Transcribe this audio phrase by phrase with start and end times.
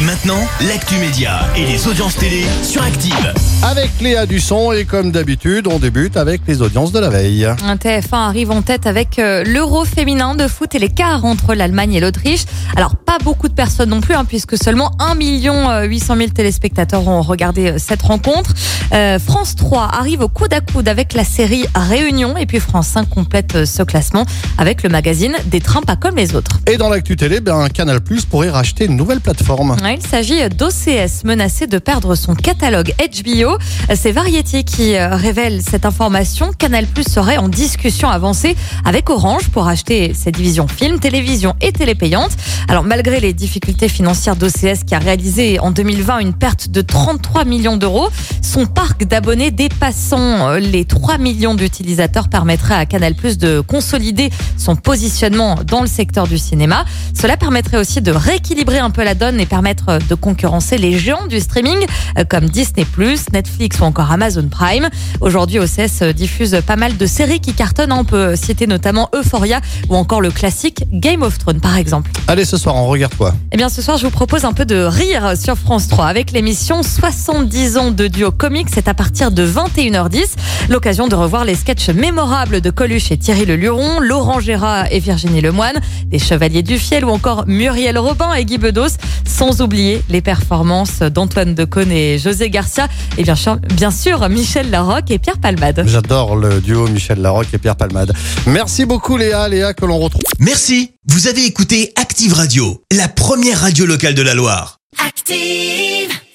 [0.00, 3.34] Et maintenant, l'actu média et les audiences télé sur Active.
[3.62, 7.44] Avec Léa Dusson et comme d'habitude, on débute avec les audiences de la veille.
[7.44, 11.92] Un TF1 arrive en tête avec euh, l'Euro féminin de foot et l'écart entre l'Allemagne
[11.92, 12.44] et l'Autriche.
[12.76, 17.06] Alors pas beaucoup de personnes non plus, hein, puisque seulement 1 million 800 000 téléspectateurs
[17.06, 18.54] ont regardé euh, cette rencontre.
[18.92, 22.88] Euh, France 3 arrive au coude à coude avec la série Réunion et puis France
[22.88, 24.24] 5 complète ce classement
[24.56, 26.60] avec le magazine Des trains pas comme les autres.
[26.66, 29.76] Et dans l'actu télé, ben, Canal Plus pourrait racheter une nouvelle plateforme.
[29.82, 33.58] Ouais, il s'agit d'OCS menacé de perdre son catalogue HBO.
[33.94, 36.52] C'est Variety qui euh, révèle cette information.
[36.56, 41.72] Canal Plus serait en discussion avancée avec Orange pour acheter ses divisions films, télévision et
[41.72, 42.30] télépayante.
[42.68, 47.44] Alors malgré les difficultés financières d'OCS qui a réalisé en 2020 une perte de 33
[47.44, 48.08] millions d'euros,
[48.42, 54.30] son parc d'abonnés dépassant euh, les 3 millions d'utilisateurs permettrait à Canal Plus de consolider
[54.56, 56.84] son positionnement dans le secteur du cinéma.
[57.18, 61.26] Cela permettrait aussi de rééquilibrer un peu la donne et permettre de concurrencer les géants
[61.26, 61.78] du streaming
[62.18, 62.86] euh, comme Disney+,
[63.32, 64.88] Netflix ou encore Amazon Prime.
[65.20, 67.92] Aujourd'hui, OCS diffuse pas mal de séries qui cartonnent.
[67.92, 72.10] On peut citer notamment Euphoria ou encore le classique Game of Thrones par exemple.
[72.28, 73.34] Allez, ce soir, on regarde quoi?
[73.52, 76.32] Eh bien, ce soir, je vous propose un peu de rire sur France 3 avec
[76.32, 78.68] l'émission 70 ans de duo comique.
[78.72, 80.26] C'est à partir de 21h10.
[80.68, 84.98] L'occasion de revoir les sketchs mémorables de Coluche et Thierry Le Luron, Laurent Gérard et
[85.00, 88.96] Virginie Lemoine, les Chevaliers du Fiel ou encore Muriel Robin et Guy Bedos.
[89.24, 92.88] Sans oublier les performances d'Antoine Decaune et José Garcia.
[93.18, 95.84] Et bien sûr, bien sûr Michel Larocque et Pierre Palmade.
[95.86, 98.12] J'adore le duo Michel Larocque et Pierre Palmade.
[98.46, 100.22] Merci beaucoup Léa, Léa que l'on retrouve.
[100.38, 104.78] Merci, vous avez écouté Active Radio, la première radio locale de la Loire.
[105.06, 106.19] Active.